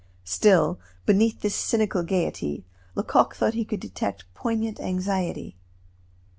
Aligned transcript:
Still, 0.25 0.79
beneath 1.05 1.41
this 1.41 1.53
cynical 1.53 2.01
gaiety 2.01 2.65
Lecoq 2.95 3.35
thought 3.35 3.53
he 3.53 3.63
could 3.63 3.81
detect 3.81 4.25
poignant 4.33 4.79
anxiety. 4.79 5.57